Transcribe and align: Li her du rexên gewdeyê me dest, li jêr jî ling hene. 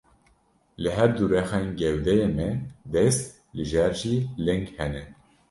Li 0.81 0.89
her 0.95 1.09
du 1.17 1.23
rexên 1.31 1.67
gewdeyê 1.79 2.27
me 2.37 2.49
dest, 2.93 3.23
li 3.55 3.63
jêr 3.71 3.91
jî 4.01 4.15
ling 4.45 4.65
hene. 4.77 5.03